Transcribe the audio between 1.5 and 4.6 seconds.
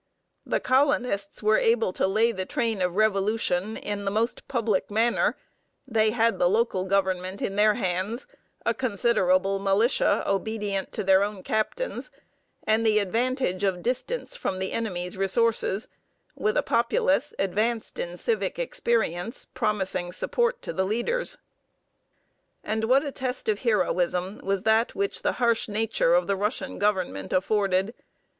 able to lay the train of revolution in the most